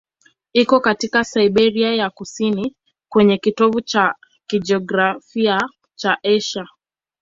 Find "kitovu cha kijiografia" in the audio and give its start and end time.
3.37-5.59